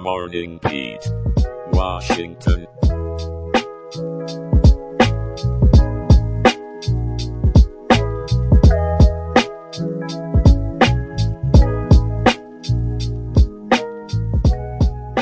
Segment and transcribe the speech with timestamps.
[0.00, 1.06] Morning Beat,
[1.74, 2.66] Washington.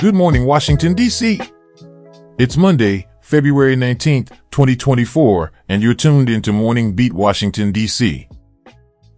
[0.00, 1.40] Good morning, Washington, D.C.
[2.38, 8.28] It's Monday, February 19th, 2024, and you're tuned into Morning Beat Washington, D.C.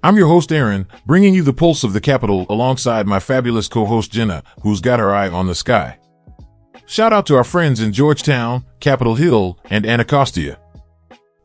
[0.03, 4.11] I'm your host, Aaron, bringing you the pulse of the capital alongside my fabulous co-host,
[4.11, 5.99] Jenna, who's got her eye on the sky.
[6.87, 10.59] Shout out to our friends in Georgetown, Capitol Hill, and Anacostia.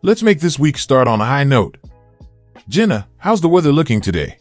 [0.02, 1.78] Let's make this week start on a high note.
[2.70, 4.38] Jenna, how's the weather looking today?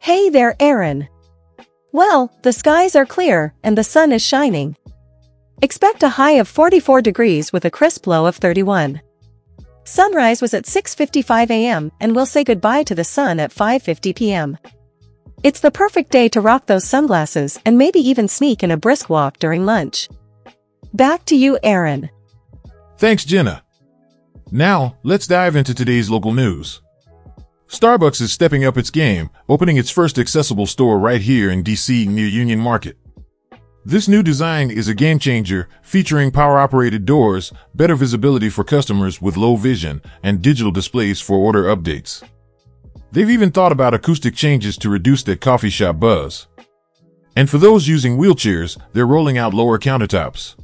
[0.00, 1.08] Hey there, Aaron.
[1.92, 4.76] Well, the skies are clear and the sun is shining.
[5.62, 9.00] Expect a high of 44 degrees with a crisp low of 31.
[9.84, 11.92] Sunrise was at 6.55 a.m.
[12.00, 14.58] and we'll say goodbye to the sun at 5.50 p.m.
[15.42, 19.10] It's the perfect day to rock those sunglasses and maybe even sneak in a brisk
[19.10, 20.08] walk during lunch.
[20.94, 22.10] Back to you, Aaron.
[22.98, 23.64] Thanks, Jenna.
[24.52, 26.80] Now, let's dive into today's local news.
[27.66, 32.06] Starbucks is stepping up its game, opening its first accessible store right here in DC
[32.06, 32.98] near Union Market.
[33.84, 39.36] This new design is a game changer, featuring power-operated doors, better visibility for customers with
[39.36, 42.22] low vision, and digital displays for order updates.
[43.10, 46.46] They've even thought about acoustic changes to reduce that coffee shop buzz.
[47.34, 50.54] And for those using wheelchairs, they're rolling out lower countertops.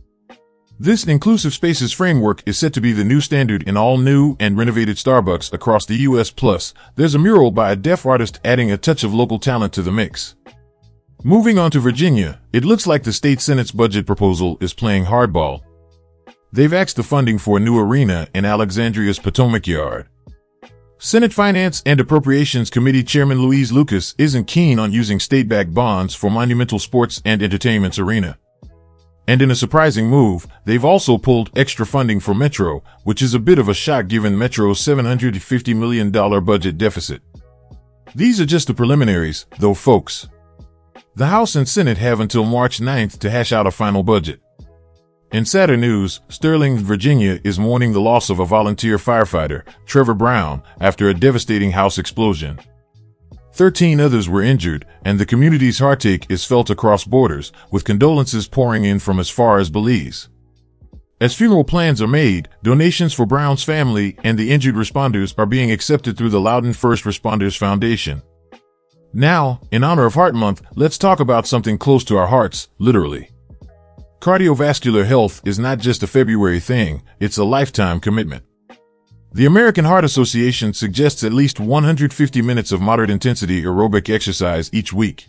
[0.79, 4.57] This inclusive spaces framework is set to be the new standard in all new and
[4.57, 6.31] renovated Starbucks across the US.
[6.31, 9.83] Plus, there's a mural by a deaf artist adding a touch of local talent to
[9.83, 10.37] the mix.
[11.29, 15.61] Moving on to Virginia, it looks like the state Senate's budget proposal is playing hardball.
[16.55, 20.09] They've axed the funding for a new arena in Alexandria's Potomac Yard.
[20.97, 26.31] Senate Finance and Appropriations Committee Chairman Louise Lucas isn't keen on using state-backed bonds for
[26.31, 28.39] monumental sports and entertainment's arena.
[29.27, 33.39] And in a surprising move, they've also pulled extra funding for Metro, which is a
[33.39, 37.21] bit of a shock given Metro's $750 million budget deficit.
[38.15, 40.27] These are just the preliminaries, though, folks.
[41.19, 44.41] The House and Senate have until March 9th to hash out a final budget.
[45.33, 50.63] In sadder news, Sterling, Virginia is mourning the loss of a volunteer firefighter, Trevor Brown,
[50.81, 52.61] after a devastating house explosion.
[53.53, 58.85] Thirteen others were injured, and the community's heartache is felt across borders, with condolences pouring
[58.85, 60.29] in from as far as Belize.
[61.21, 65.73] As funeral plans are made, donations for Brown's family and the injured responders are being
[65.73, 68.23] accepted through the Loudoun First Responders Foundation.
[69.13, 73.31] Now, in honor of Heart Month, let's talk about something close to our hearts, literally.
[74.21, 78.45] Cardiovascular health is not just a February thing, it's a lifetime commitment.
[79.33, 84.93] The American Heart Association suggests at least 150 minutes of moderate intensity aerobic exercise each
[84.93, 85.29] week.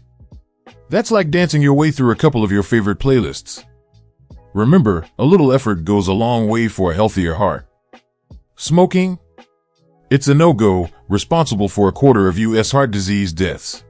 [0.89, 3.63] That's like dancing your way through a couple of your favorite playlists.
[4.53, 7.67] Remember, a little effort goes a long way for a healthier heart.
[8.55, 9.19] Smoking?
[10.11, 12.71] It's a no-go, responsible for a quarter of U.S.
[12.71, 13.83] heart disease deaths.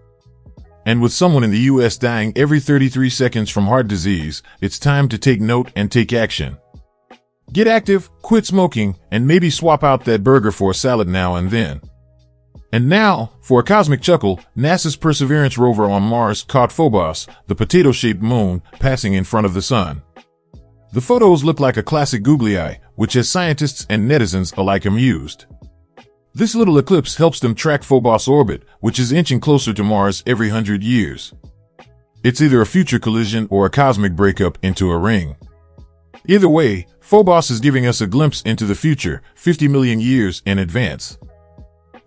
[0.85, 1.95] And with someone in the U.S.
[1.95, 6.57] dying every 33 seconds from heart disease, it's time to take note and take action.
[7.53, 11.51] Get active, quit smoking, and maybe swap out that burger for a salad now and
[11.51, 11.79] then.
[12.73, 18.21] And now, for a cosmic chuckle, NASA's Perseverance rover on Mars caught Phobos, the potato-shaped
[18.21, 20.01] moon, passing in front of the sun.
[20.91, 25.45] The photos look like a classic googly eye, which has scientists and netizens alike amused.
[26.39, 30.47] This little eclipse helps them track Phobos' orbit, which is inching closer to Mars every
[30.47, 31.33] hundred years.
[32.23, 35.35] It's either a future collision or a cosmic breakup into a ring.
[36.29, 40.59] Either way, Phobos is giving us a glimpse into the future, 50 million years in
[40.59, 41.17] advance.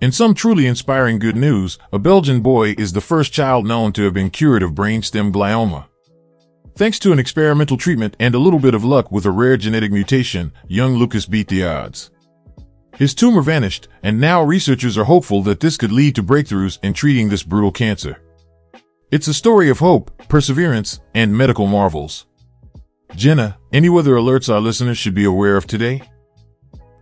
[0.01, 4.03] In some truly inspiring good news, a Belgian boy is the first child known to
[4.05, 5.89] have been cured of brainstem glioma.
[6.75, 9.93] Thanks to an experimental treatment and a little bit of luck with a rare genetic
[9.93, 12.11] mutation, young Lucas beat the odds.
[12.97, 16.93] His tumor vanished, and now researchers are hopeful that this could lead to breakthroughs in
[16.93, 18.21] treating this brutal cancer.
[19.11, 22.27] It's a story of hope, perseverance, and medical marvels.
[23.15, 26.03] Jenna, any weather alerts our listeners should be aware of today?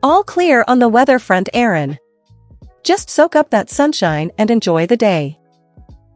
[0.02, 1.98] All clear on the weather front, Aaron.
[2.82, 5.38] Just soak up that sunshine and enjoy the day.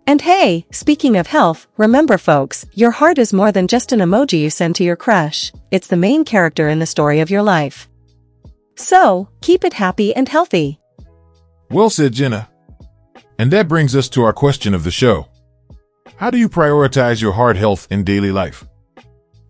[0.07, 4.41] And hey, speaking of health, remember folks, your heart is more than just an emoji
[4.41, 5.53] you send to your crush.
[5.71, 7.89] It's the main character in the story of your life.
[8.77, 10.81] So, keep it happy and healthy.
[11.71, 12.49] Well said, Jenna.
[13.39, 15.29] And that brings us to our question of the show.
[16.17, 18.65] How do you prioritize your heart health in daily life?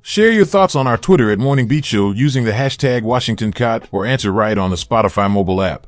[0.03, 4.31] Share your thoughts on our Twitter at Morning Show using the hashtag WashingtonCot or answer
[4.33, 5.87] right on the Spotify mobile app.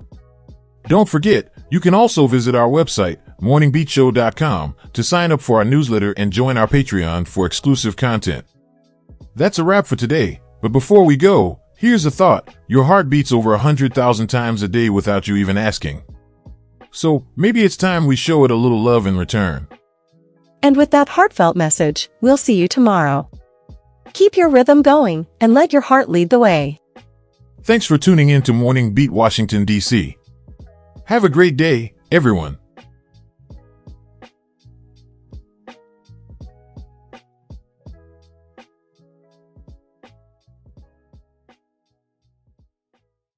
[0.88, 6.12] Don't forget, You can also visit our website, morningbeatshow.com, to sign up for our newsletter
[6.12, 8.44] and join our Patreon for exclusive content.
[9.34, 12.54] That's a wrap for today, but before we go, here's a thought.
[12.66, 16.02] Your heart beats over a hundred thousand times a day without you even asking.
[16.90, 19.68] So maybe it's time we show it a little love in return.
[20.62, 23.30] And with that heartfelt message, we'll see you tomorrow.
[24.14, 26.80] Keep your rhythm going and let your heart lead the way.
[27.62, 30.16] Thanks for tuning in to Morning Beat Washington, D.C.
[31.04, 32.58] Have a great day, everyone.